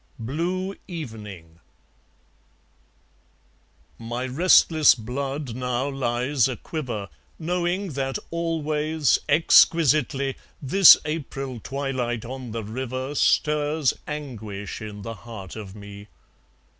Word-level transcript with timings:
Blue 0.17 0.73
Evening 0.87 1.59
My 3.99 4.25
restless 4.25 4.95
blood 4.95 5.55
now 5.55 5.87
lies 5.89 6.47
a 6.47 6.55
quiver, 6.55 7.07
Knowing 7.37 7.89
that 7.91 8.17
always, 8.31 9.19
exquisitely, 9.29 10.37
This 10.59 10.97
April 11.05 11.59
twilight 11.59 12.25
on 12.25 12.49
the 12.51 12.63
river 12.63 13.13
Stirs 13.13 13.93
anguish 14.07 14.81
in 14.81 15.03
the 15.03 15.13
heart 15.13 15.55
of 15.55 15.75
me. 15.75 16.07